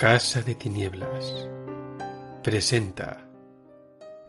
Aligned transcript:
Casa 0.00 0.40
de 0.40 0.54
Tinieblas 0.54 1.46
presenta 2.42 3.30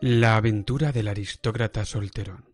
La 0.02 0.36
aventura 0.36 0.92
del 0.92 1.08
aristócrata 1.08 1.86
solterón. 1.86 2.44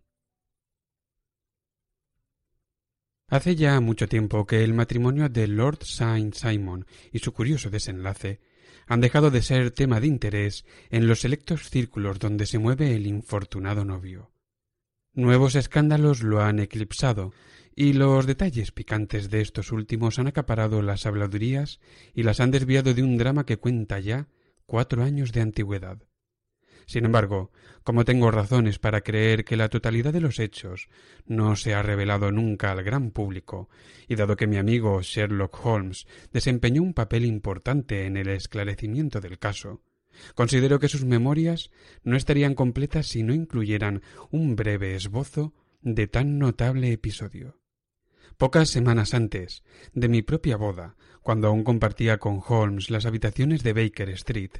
Hace 3.27 3.57
ya 3.57 3.77
mucho 3.81 4.07
tiempo 4.07 4.47
que 4.47 4.63
el 4.63 4.73
matrimonio 4.73 5.27
de 5.27 5.49
Lord 5.49 5.79
Saint 5.83 6.33
Simon 6.33 6.85
y 7.11 7.19
su 7.19 7.33
curioso 7.33 7.69
desenlace 7.69 8.39
han 8.87 9.01
dejado 9.01 9.31
de 9.31 9.41
ser 9.41 9.71
tema 9.71 9.99
de 9.99 10.07
interés 10.07 10.63
en 10.89 11.05
los 11.05 11.19
selectos 11.19 11.69
círculos 11.69 12.19
donde 12.19 12.45
se 12.45 12.57
mueve 12.57 12.95
el 12.95 13.05
infortunado 13.05 13.83
novio. 13.83 14.31
Nuevos 15.11 15.55
escándalos 15.55 16.23
lo 16.23 16.41
han 16.41 16.59
eclipsado, 16.59 17.33
y 17.81 17.93
los 17.93 18.25
detalles 18.25 18.73
picantes 18.73 19.29
de 19.29 19.39
estos 19.39 19.71
últimos 19.71 20.19
han 20.19 20.27
acaparado 20.27 20.81
las 20.81 21.05
habladurías 21.05 21.79
y 22.13 22.23
las 22.23 22.41
han 22.41 22.51
desviado 22.51 22.93
de 22.93 23.03
un 23.03 23.17
drama 23.17 23.45
que 23.45 23.55
cuenta 23.55 24.01
ya 24.01 24.27
cuatro 24.65 25.01
años 25.01 25.31
de 25.31 25.39
antigüedad. 25.39 26.03
Sin 26.87 27.05
embargo, 27.05 27.53
como 27.85 28.03
tengo 28.03 28.31
razones 28.31 28.79
para 28.79 28.99
creer 28.99 29.45
que 29.45 29.55
la 29.55 29.69
totalidad 29.69 30.11
de 30.11 30.19
los 30.19 30.39
hechos 30.39 30.89
no 31.25 31.55
se 31.55 31.73
ha 31.73 31.81
revelado 31.81 32.33
nunca 32.33 32.73
al 32.73 32.83
gran 32.83 33.11
público, 33.11 33.69
y 34.09 34.15
dado 34.15 34.35
que 34.35 34.47
mi 34.47 34.57
amigo 34.57 35.01
Sherlock 35.01 35.65
Holmes 35.65 36.05
desempeñó 36.33 36.81
un 36.81 36.93
papel 36.93 37.23
importante 37.23 38.05
en 38.05 38.17
el 38.17 38.27
esclarecimiento 38.27 39.21
del 39.21 39.39
caso, 39.39 39.83
considero 40.35 40.79
que 40.79 40.89
sus 40.89 41.05
memorias 41.05 41.71
no 42.03 42.17
estarían 42.17 42.55
completas 42.55 43.07
si 43.07 43.23
no 43.23 43.33
incluyeran 43.33 44.01
un 44.31 44.57
breve 44.57 44.95
esbozo 44.95 45.53
de 45.81 46.07
tan 46.07 46.39
notable 46.39 46.91
episodio. 46.91 47.58
Pocas 48.37 48.69
semanas 48.69 49.13
antes 49.13 49.63
de 49.93 50.07
mi 50.07 50.21
propia 50.21 50.57
boda, 50.57 50.95
cuando 51.21 51.47
aún 51.47 51.63
compartía 51.63 52.17
con 52.17 52.41
Holmes 52.45 52.89
las 52.89 53.05
habitaciones 53.05 53.63
de 53.63 53.73
Baker 53.73 54.09
Street, 54.11 54.51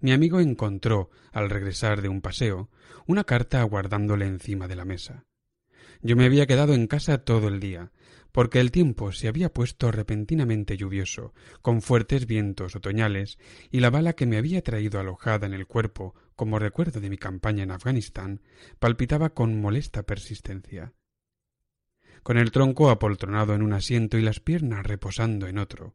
mi 0.00 0.12
amigo 0.12 0.40
encontró, 0.40 1.10
al 1.32 1.50
regresar 1.50 2.02
de 2.02 2.08
un 2.08 2.20
paseo, 2.20 2.70
una 3.06 3.24
carta 3.24 3.60
aguardándole 3.60 4.26
encima 4.26 4.68
de 4.68 4.76
la 4.76 4.84
mesa. 4.84 5.24
Yo 6.00 6.16
me 6.16 6.24
había 6.24 6.46
quedado 6.46 6.74
en 6.74 6.86
casa 6.86 7.24
todo 7.24 7.48
el 7.48 7.60
día, 7.60 7.92
porque 8.32 8.60
el 8.60 8.70
tiempo 8.70 9.12
se 9.12 9.28
había 9.28 9.52
puesto 9.52 9.90
repentinamente 9.90 10.76
lluvioso, 10.76 11.32
con 11.60 11.82
fuertes 11.82 12.26
vientos 12.26 12.74
otoñales, 12.76 13.38
y 13.70 13.80
la 13.80 13.90
bala 13.90 14.14
que 14.14 14.26
me 14.26 14.38
había 14.38 14.62
traído 14.62 15.00
alojada 15.00 15.46
en 15.46 15.54
el 15.54 15.66
cuerpo 15.66 16.14
como 16.34 16.58
recuerdo 16.58 17.00
de 17.00 17.10
mi 17.10 17.18
campaña 17.18 17.62
en 17.62 17.70
Afganistán 17.70 18.40
palpitaba 18.78 19.30
con 19.30 19.60
molesta 19.60 20.02
persistencia 20.02 20.92
con 22.22 22.38
el 22.38 22.50
tronco 22.50 22.90
apoltronado 22.90 23.54
en 23.54 23.62
un 23.62 23.72
asiento 23.72 24.18
y 24.18 24.22
las 24.22 24.40
piernas 24.40 24.86
reposando 24.86 25.46
en 25.46 25.58
otro. 25.58 25.94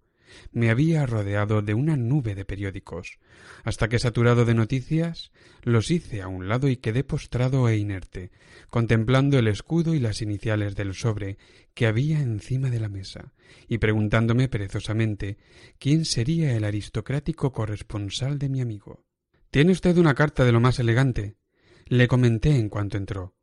Me 0.52 0.70
había 0.70 1.06
rodeado 1.06 1.62
de 1.62 1.74
una 1.74 1.96
nube 1.96 2.36
de 2.36 2.46
periódicos, 2.46 3.20
hasta 3.64 3.88
que 3.88 4.00
saturado 4.00 4.46
de 4.46 4.54
noticias 4.54 5.32
los 5.64 5.90
hice 5.92 6.22
a 6.22 6.28
un 6.28 6.48
lado 6.48 6.68
y 6.68 6.78
quedé 6.78 7.04
postrado 7.04 7.70
e 7.70 7.78
inerte, 7.78 8.32
contemplando 8.70 9.40
el 9.40 9.48
escudo 9.48 9.94
y 9.94 10.00
las 10.00 10.22
iniciales 10.22 10.76
del 10.76 10.94
sobre 10.94 11.38
que 11.74 11.88
había 11.88 12.20
encima 12.20 12.70
de 12.70 12.80
la 12.80 12.90
mesa, 12.90 13.34
y 13.68 13.78
preguntándome 13.78 14.50
perezosamente 14.50 15.38
quién 15.80 16.06
sería 16.06 16.56
el 16.56 16.64
aristocrático 16.64 17.54
corresponsal 17.54 18.38
de 18.40 18.50
mi 18.50 18.62
amigo. 18.62 19.06
Tiene 19.50 19.72
usted 19.72 19.98
una 19.98 20.14
carta 20.14 20.44
de 20.44 20.52
lo 20.52 20.60
más 20.60 20.80
elegante. 20.80 21.38
Le 21.86 22.08
comenté 22.08 22.56
en 22.56 22.68
cuanto 22.68 22.98
entró. 22.98 23.37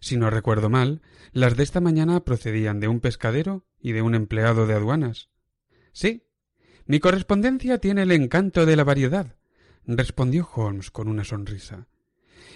Si 0.00 0.16
no 0.16 0.30
recuerdo 0.30 0.70
mal, 0.70 1.02
las 1.32 1.56
de 1.56 1.62
esta 1.62 1.80
mañana 1.80 2.24
procedían 2.24 2.80
de 2.80 2.88
un 2.88 3.00
pescadero 3.00 3.66
y 3.78 3.92
de 3.92 4.02
un 4.02 4.14
empleado 4.14 4.66
de 4.66 4.74
aduanas. 4.74 5.28
Sí. 5.92 6.26
Mi 6.86 6.98
correspondencia 6.98 7.78
tiene 7.78 8.02
el 8.02 8.12
encanto 8.12 8.66
de 8.66 8.76
la 8.76 8.84
variedad, 8.84 9.36
respondió 9.86 10.48
Holmes 10.54 10.90
con 10.90 11.08
una 11.08 11.24
sonrisa. 11.24 11.86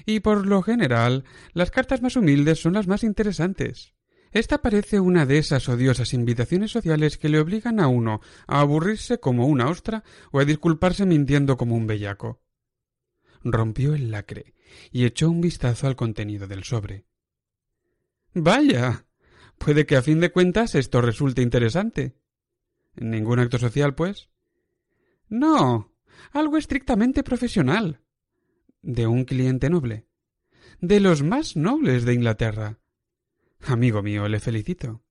Y 0.07 0.21
por 0.21 0.47
lo 0.47 0.63
general, 0.63 1.25
las 1.53 1.71
cartas 1.71 2.03
más 2.03 2.17
humildes 2.17 2.61
son 2.61 2.73
las 2.73 2.89
más 2.89 3.05
interesantes. 3.05 3.95
Esta 4.33 4.61
parece 4.63 4.99
una 4.99 5.27
de 5.27 5.39
esas 5.39 5.69
odiosas 5.69 6.13
invitaciones 6.13 6.73
sociales 6.73 7.19
que 7.19 7.29
le 7.29 7.39
obligan 7.39 7.79
a 7.79 7.87
uno 7.87 8.21
a 8.49 8.61
aburrirse 8.61 9.21
como 9.21 9.47
una 9.47 9.69
ostra 9.69 10.03
o 10.33 10.41
a 10.41 10.45
disculparse 10.45 11.07
mintiendo 11.07 11.57
como 11.57 11.77
un 11.77 11.87
bellaco. 11.87 12.41
Rompió 13.45 13.95
el 13.95 14.11
lacre 14.11 14.55
y 14.91 15.05
echó 15.05 15.31
un 15.31 15.41
vistazo 15.41 15.87
al 15.87 15.95
contenido 15.95 16.49
del 16.49 16.65
sobre. 16.65 17.05
Vaya. 18.35 19.07
Puede 19.59 19.87
que 19.87 19.97
a 19.97 20.03
fin 20.03 20.21
de 20.21 20.33
cuentas 20.33 20.75
esto 20.75 21.01
resulte 21.01 21.41
interesante. 21.43 22.17
¿Ningún 22.97 23.39
acto 23.39 23.59
social, 23.59 23.95
pues? 23.95 24.29
No. 25.29 25.93
Algo 26.33 26.57
estrictamente 26.57 27.23
profesional. 27.23 28.01
¿De 28.83 29.07
un 29.07 29.25
cliente 29.25 29.71
noble? 29.71 30.07
De 30.81 31.01
los 31.01 31.23
más 31.23 31.57
nobles 31.57 32.05
de 32.05 32.15
Inglaterra. 32.15 32.79
Amigo 33.61 34.03
mío, 34.03 34.29
le 34.29 34.41
felicito. 34.41 35.03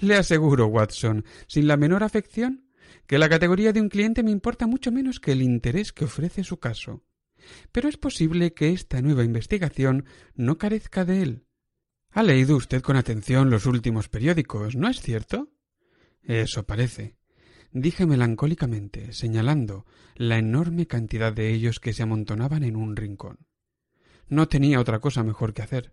Le 0.00 0.14
aseguro, 0.14 0.66
Watson, 0.66 1.24
sin 1.46 1.66
la 1.66 1.76
menor 1.76 2.02
afección, 2.02 2.68
que 3.06 3.18
la 3.18 3.28
categoría 3.28 3.72
de 3.72 3.80
un 3.80 3.88
cliente 3.88 4.22
me 4.22 4.30
importa 4.30 4.66
mucho 4.66 4.92
menos 4.92 5.18
que 5.18 5.32
el 5.32 5.42
interés 5.42 5.92
que 5.92 6.04
ofrece 6.04 6.44
su 6.44 6.58
caso. 6.58 7.04
Pero 7.72 7.88
es 7.88 7.96
posible 7.96 8.54
que 8.54 8.70
esta 8.70 9.02
nueva 9.02 9.24
investigación 9.24 10.04
no 10.34 10.58
carezca 10.58 11.04
de 11.04 11.22
él. 11.22 11.43
Ha 12.14 12.22
leído 12.22 12.56
usted 12.56 12.80
con 12.80 12.94
atención 12.94 13.50
los 13.50 13.66
últimos 13.66 14.08
periódicos, 14.08 14.76
¿no 14.76 14.88
es 14.88 15.00
cierto? 15.00 15.48
Eso 16.22 16.64
parece. 16.64 17.16
dije 17.72 18.06
melancólicamente, 18.06 19.12
señalando 19.12 19.84
la 20.14 20.38
enorme 20.38 20.86
cantidad 20.86 21.32
de 21.32 21.52
ellos 21.52 21.80
que 21.80 21.92
se 21.92 22.04
amontonaban 22.04 22.62
en 22.62 22.76
un 22.76 22.94
rincón. 22.94 23.48
No 24.28 24.46
tenía 24.46 24.78
otra 24.78 25.00
cosa 25.00 25.24
mejor 25.24 25.54
que 25.54 25.62
hacer. 25.62 25.92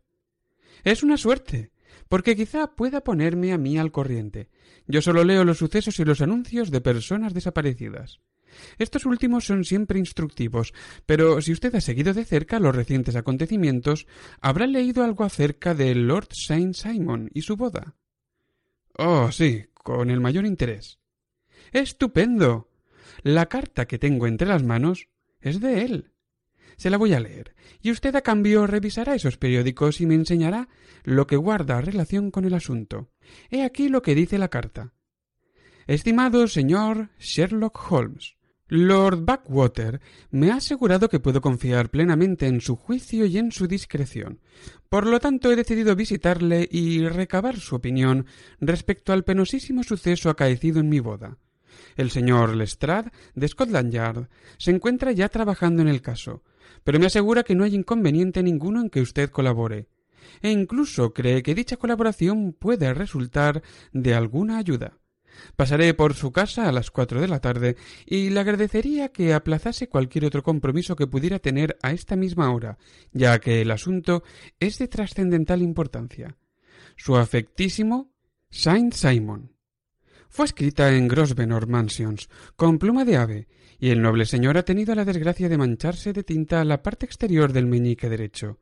Es 0.83 1.01
una 1.01 1.17
suerte, 1.17 1.71
porque 2.07 2.35
quizá 2.35 2.75
pueda 2.75 3.03
ponerme 3.03 3.51
a 3.51 3.57
mí 3.57 3.79
al 3.79 3.91
corriente. 3.91 4.51
Yo 4.85 5.01
solo 5.01 5.23
leo 5.23 5.43
los 5.43 5.57
sucesos 5.57 5.99
y 5.99 6.05
los 6.05 6.21
anuncios 6.21 6.69
de 6.69 6.81
personas 6.81 7.33
desaparecidas. 7.33 8.19
Estos 8.77 9.05
últimos 9.05 9.45
son 9.45 9.63
siempre 9.65 9.99
instructivos, 9.99 10.73
pero 11.05 11.41
si 11.41 11.51
usted 11.51 11.73
ha 11.75 11.81
seguido 11.81 12.13
de 12.13 12.25
cerca 12.25 12.59
los 12.59 12.75
recientes 12.75 13.15
acontecimientos, 13.15 14.07
habrá 14.39 14.67
leído 14.67 15.03
algo 15.03 15.23
acerca 15.23 15.73
de 15.73 15.95
Lord 15.95 16.29
Saint 16.31 16.75
Simon 16.75 17.29
y 17.33 17.41
su 17.41 17.55
boda. 17.55 17.95
Oh, 18.97 19.31
sí, 19.31 19.65
con 19.73 20.09
el 20.09 20.19
mayor 20.19 20.45
interés. 20.45 20.99
Estupendo. 21.71 22.69
La 23.23 23.47
carta 23.47 23.85
que 23.85 23.99
tengo 23.99 24.27
entre 24.27 24.47
las 24.47 24.63
manos 24.63 25.07
es 25.41 25.59
de 25.59 25.83
él. 25.83 26.11
Se 26.77 26.89
la 26.89 26.97
voy 26.97 27.13
a 27.13 27.19
leer, 27.19 27.53
y 27.81 27.91
usted 27.91 28.15
a 28.15 28.21
cambio 28.21 28.65
revisará 28.65 29.13
esos 29.13 29.37
periódicos 29.37 30.01
y 30.01 30.07
me 30.07 30.15
enseñará 30.15 30.67
lo 31.03 31.27
que 31.27 31.35
guarda 31.35 31.81
relación 31.81 32.31
con 32.31 32.45
el 32.45 32.53
asunto. 32.53 33.11
He 33.49 33.63
aquí 33.63 33.89
lo 33.89 34.01
que 34.01 34.15
dice 34.15 34.37
la 34.37 34.47
carta. 34.47 34.93
Estimado 35.87 36.47
señor 36.47 37.09
Sherlock 37.19 37.91
Holmes, 37.91 38.35
Lord 38.73 39.25
Backwater 39.25 39.99
me 40.29 40.49
ha 40.49 40.55
asegurado 40.55 41.09
que 41.09 41.19
puedo 41.19 41.41
confiar 41.41 41.89
plenamente 41.89 42.47
en 42.47 42.61
su 42.61 42.77
juicio 42.77 43.25
y 43.25 43.37
en 43.37 43.51
su 43.51 43.67
discreción. 43.67 44.39
Por 44.87 45.07
lo 45.07 45.19
tanto, 45.19 45.51
he 45.51 45.57
decidido 45.57 45.93
visitarle 45.93 46.69
y 46.71 47.05
recabar 47.05 47.59
su 47.59 47.75
opinión 47.75 48.27
respecto 48.61 49.11
al 49.11 49.25
penosísimo 49.25 49.83
suceso 49.83 50.29
acaecido 50.29 50.79
en 50.79 50.87
mi 50.87 51.01
boda. 51.01 51.37
El 51.97 52.11
señor 52.11 52.55
Lestrade, 52.55 53.11
de 53.35 53.49
Scotland 53.49 53.91
Yard, 53.91 54.29
se 54.57 54.71
encuentra 54.71 55.11
ya 55.11 55.27
trabajando 55.27 55.81
en 55.81 55.89
el 55.89 56.01
caso, 56.01 56.41
pero 56.85 56.97
me 56.97 57.07
asegura 57.07 57.43
que 57.43 57.55
no 57.55 57.65
hay 57.65 57.75
inconveniente 57.75 58.41
ninguno 58.41 58.79
en 58.79 58.89
que 58.89 59.01
usted 59.01 59.31
colabore, 59.31 59.89
e 60.41 60.49
incluso 60.49 61.13
cree 61.13 61.43
que 61.43 61.55
dicha 61.55 61.75
colaboración 61.75 62.53
puede 62.53 62.93
resultar 62.93 63.63
de 63.91 64.15
alguna 64.15 64.59
ayuda. 64.59 65.00
Pasaré 65.55 65.93
por 65.93 66.13
su 66.13 66.31
casa 66.31 66.67
a 66.67 66.71
las 66.71 66.91
cuatro 66.91 67.21
de 67.21 67.27
la 67.27 67.39
tarde 67.39 67.77
y 68.05 68.29
le 68.29 68.39
agradecería 68.39 69.09
que 69.09 69.33
aplazase 69.33 69.89
cualquier 69.89 70.25
otro 70.25 70.43
compromiso 70.43 70.95
que 70.95 71.07
pudiera 71.07 71.39
tener 71.39 71.77
a 71.81 71.91
esta 71.91 72.15
misma 72.15 72.53
hora, 72.53 72.77
ya 73.11 73.39
que 73.39 73.61
el 73.61 73.71
asunto 73.71 74.23
es 74.59 74.77
de 74.77 74.87
trascendental 74.87 75.61
importancia. 75.61 76.37
Su 76.95 77.15
afectísimo 77.17 78.11
Saint 78.49 78.93
Simon. 78.93 79.55
Fue 80.29 80.45
escrita 80.45 80.93
en 80.93 81.07
Grosvenor 81.07 81.67
Mansions, 81.67 82.29
con 82.55 82.79
pluma 82.79 83.03
de 83.03 83.17
ave, 83.17 83.47
y 83.79 83.89
el 83.89 84.01
noble 84.01 84.25
señor 84.25 84.57
ha 84.57 84.63
tenido 84.63 84.95
la 84.95 85.05
desgracia 85.05 85.49
de 85.49 85.57
mancharse 85.57 86.13
de 86.13 86.23
tinta 86.23 86.63
la 86.63 86.81
parte 86.81 87.05
exterior 87.05 87.51
del 87.51 87.65
meñique 87.65 88.09
derecho, 88.09 88.59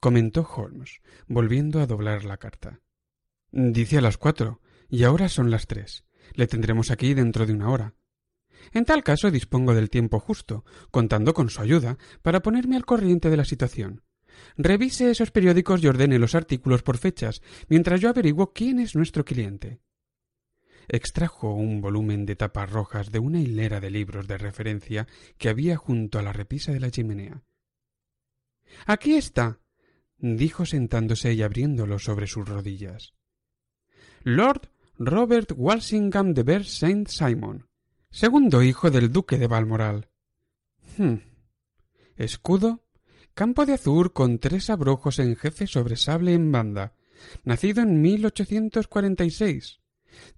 comentó 0.00 0.42
Holmes, 0.42 1.00
volviendo 1.26 1.80
a 1.80 1.86
doblar 1.86 2.24
la 2.24 2.36
carta. 2.36 2.80
Dice 3.50 3.98
a 3.98 4.00
las 4.00 4.18
cuatro, 4.18 4.60
y 4.88 5.04
ahora 5.04 5.28
son 5.28 5.50
las 5.50 5.66
tres. 5.66 6.04
Le 6.32 6.46
tendremos 6.46 6.90
aquí 6.90 7.14
dentro 7.14 7.46
de 7.46 7.52
una 7.52 7.70
hora. 7.70 7.94
En 8.72 8.84
tal 8.84 9.02
caso 9.02 9.30
dispongo 9.30 9.74
del 9.74 9.90
tiempo 9.90 10.20
justo, 10.20 10.64
contando 10.90 11.34
con 11.34 11.50
su 11.50 11.60
ayuda, 11.60 11.98
para 12.22 12.40
ponerme 12.40 12.76
al 12.76 12.84
corriente 12.84 13.30
de 13.30 13.36
la 13.36 13.44
situación. 13.44 14.02
Revise 14.56 15.10
esos 15.10 15.30
periódicos 15.30 15.82
y 15.82 15.88
ordene 15.88 16.18
los 16.18 16.34
artículos 16.34 16.82
por 16.82 16.98
fechas, 16.98 17.42
mientras 17.68 18.00
yo 18.00 18.08
averiguo 18.08 18.52
quién 18.52 18.78
es 18.78 18.94
nuestro 18.94 19.24
cliente. 19.24 19.80
extrajo 20.90 21.52
un 21.52 21.82
volumen 21.82 22.24
de 22.24 22.34
tapas 22.34 22.70
rojas 22.70 23.12
de 23.12 23.18
una 23.18 23.40
hilera 23.40 23.78
de 23.78 23.90
libros 23.90 24.26
de 24.26 24.38
referencia 24.38 25.06
que 25.36 25.50
había 25.50 25.76
junto 25.76 26.18
a 26.18 26.22
la 26.22 26.32
repisa 26.32 26.72
de 26.72 26.80
la 26.80 26.90
chimenea. 26.90 27.42
Aquí 28.86 29.14
está, 29.14 29.60
dijo 30.16 30.64
sentándose 30.64 31.34
y 31.34 31.42
abriéndolo 31.42 31.98
sobre 31.98 32.26
sus 32.26 32.48
rodillas. 32.48 33.12
Lord 34.24 34.70
Robert 35.00 35.52
Walsingham 35.56 36.34
de 36.34 36.42
Ver 36.42 36.64
Saint 36.64 37.06
Simon, 37.06 37.68
segundo 38.10 38.64
hijo 38.64 38.90
del 38.90 39.12
duque 39.12 39.38
de 39.38 39.46
Balmoral. 39.46 40.08
Hmm. 40.96 41.18
Escudo, 42.16 42.82
campo 43.32 43.64
de 43.64 43.74
azur 43.74 44.12
con 44.12 44.40
tres 44.40 44.70
abrojos 44.70 45.20
en 45.20 45.36
jefe 45.36 45.68
sobre 45.68 45.94
sable 45.94 46.34
en 46.34 46.50
banda, 46.50 46.94
nacido 47.44 47.80
en 47.80 48.02
1846. 48.02 49.78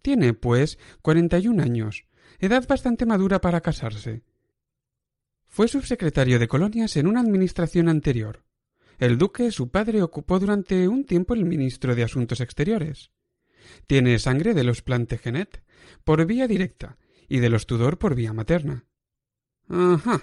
Tiene, 0.03 0.35
pues, 0.35 0.79
cuarenta 1.01 1.39
y 1.39 1.49
un 1.49 1.63
años, 1.63 2.05
edad 2.39 2.69
bastante 2.69 3.07
madura 3.07 3.41
para 3.41 3.63
casarse. 3.63 4.25
Fue 5.47 5.69
subsecretario 5.69 6.39
de 6.39 6.49
colonias 6.49 6.99
en 6.99 7.07
una 7.07 7.21
administración 7.21 7.89
anterior. 7.89 8.45
El 8.99 9.17
duque, 9.17 9.53
su 9.53 9.71
padre, 9.71 10.03
ocupó 10.03 10.39
durante 10.39 10.87
un 10.87 11.07
tiempo 11.07 11.33
el 11.33 11.47
ministro 11.47 11.95
de 11.95 12.03
Asuntos 12.03 12.43
Exteriores. 12.43 13.11
Tiene 13.87 14.19
sangre 14.19 14.55
de 14.55 14.65
los 14.65 14.83
Plantagenet 14.83 15.63
por 16.05 16.25
vía 16.27 16.47
directa 16.47 16.99
y 17.29 17.39
de 17.39 17.49
los 17.49 17.67
Tudor 17.67 17.99
por 17.99 18.15
vía 18.15 18.33
materna. 18.33 18.85
Ajá. 19.69 20.23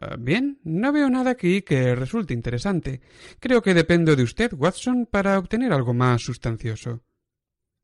Ah, 0.00 0.16
bien, 0.18 0.58
no 0.64 0.92
veo 0.92 1.10
nada 1.10 1.32
aquí 1.32 1.62
que 1.62 1.94
resulte 1.94 2.32
interesante. 2.32 3.02
Creo 3.38 3.62
que 3.62 3.74
dependo 3.74 4.16
de 4.16 4.22
usted, 4.22 4.52
Watson, 4.54 5.06
para 5.06 5.38
obtener 5.38 5.72
algo 5.72 5.92
más 5.92 6.22
sustancioso. 6.22 7.02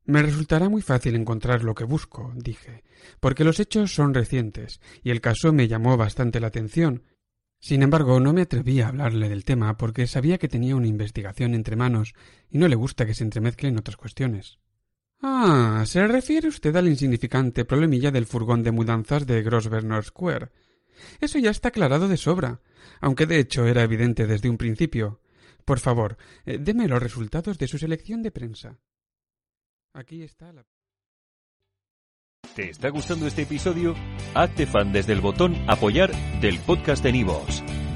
Me 0.05 0.23
resultará 0.23 0.69
muy 0.69 0.81
fácil 0.81 1.15
encontrar 1.15 1.63
lo 1.63 1.75
que 1.75 1.83
busco, 1.83 2.33
dije, 2.35 2.83
porque 3.19 3.43
los 3.43 3.59
hechos 3.59 3.93
son 3.93 4.15
recientes 4.15 4.81
y 5.03 5.11
el 5.11 5.21
caso 5.21 5.53
me 5.53 5.67
llamó 5.67 5.97
bastante 5.97 6.39
la 6.39 6.47
atención. 6.47 7.03
Sin 7.59 7.83
embargo, 7.83 8.19
no 8.19 8.33
me 8.33 8.41
atreví 8.41 8.81
a 8.81 8.87
hablarle 8.87 9.29
del 9.29 9.45
tema 9.45 9.77
porque 9.77 10.07
sabía 10.07 10.39
que 10.39 10.47
tenía 10.47 10.75
una 10.75 10.87
investigación 10.87 11.53
entre 11.53 11.75
manos 11.75 12.13
y 12.49 12.57
no 12.57 12.67
le 12.67 12.75
gusta 12.75 13.05
que 13.05 13.13
se 13.13 13.23
entremezclen 13.23 13.77
otras 13.77 13.97
cuestiones. 13.97 14.57
Ah, 15.21 15.83
se 15.85 16.07
refiere 16.07 16.47
usted 16.47 16.75
al 16.75 16.87
insignificante 16.87 17.65
problemilla 17.65 18.11
del 18.11 18.25
furgón 18.25 18.63
de 18.63 18.71
mudanzas 18.71 19.27
de 19.27 19.41
Grosvenor 19.43 20.05
Square. 20.05 20.49
Eso 21.19 21.39
ya 21.39 21.51
está 21.51 21.69
aclarado 21.69 22.07
de 22.07 22.17
sobra, 22.17 22.61
aunque 23.01 23.25
de 23.25 23.39
hecho 23.39 23.65
era 23.65 23.83
evidente 23.83 24.27
desde 24.27 24.49
un 24.49 24.57
principio. 24.57 25.21
Por 25.65 25.79
favor, 25.79 26.17
eh, 26.45 26.57
deme 26.59 26.87
los 26.87 27.01
resultados 27.01 27.57
de 27.57 27.67
su 27.67 27.77
selección 27.77 28.21
de 28.21 28.31
prensa. 28.31 28.77
Aquí 29.93 30.23
está 30.23 30.53
la. 30.53 30.65
¿Te 32.55 32.69
está 32.69 32.89
gustando 32.89 33.27
este 33.27 33.43
episodio? 33.43 33.95
Hazte 34.33 34.65
fan 34.65 34.91
desde 34.91 35.13
el 35.13 35.21
botón 35.21 35.55
Apoyar 35.69 36.11
del 36.39 36.59
podcast 36.59 37.03
de 37.03 37.11
Nivos. 37.11 37.63